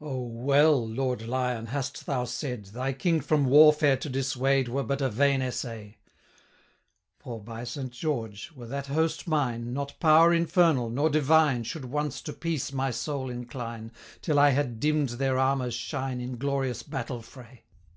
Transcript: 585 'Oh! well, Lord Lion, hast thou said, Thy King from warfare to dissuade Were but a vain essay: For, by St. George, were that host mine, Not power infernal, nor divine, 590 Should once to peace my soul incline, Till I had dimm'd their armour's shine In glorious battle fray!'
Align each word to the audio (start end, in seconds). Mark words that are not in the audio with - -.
585 0.00 0.16
'Oh! 0.20 0.42
well, 0.44 0.88
Lord 0.88 1.28
Lion, 1.28 1.66
hast 1.66 2.06
thou 2.06 2.24
said, 2.24 2.64
Thy 2.64 2.92
King 2.92 3.20
from 3.20 3.44
warfare 3.44 3.96
to 3.96 4.08
dissuade 4.08 4.66
Were 4.66 4.82
but 4.82 5.00
a 5.00 5.08
vain 5.08 5.40
essay: 5.40 5.98
For, 7.20 7.38
by 7.40 7.62
St. 7.62 7.92
George, 7.92 8.50
were 8.56 8.66
that 8.66 8.88
host 8.88 9.28
mine, 9.28 9.72
Not 9.72 9.94
power 10.00 10.34
infernal, 10.34 10.90
nor 10.90 11.08
divine, 11.08 11.62
590 11.62 11.68
Should 11.68 11.84
once 11.84 12.20
to 12.22 12.32
peace 12.32 12.72
my 12.72 12.90
soul 12.90 13.30
incline, 13.30 13.92
Till 14.22 14.40
I 14.40 14.50
had 14.50 14.80
dimm'd 14.80 15.10
their 15.20 15.38
armour's 15.38 15.74
shine 15.74 16.20
In 16.20 16.36
glorious 16.36 16.82
battle 16.82 17.22
fray!' 17.22 17.62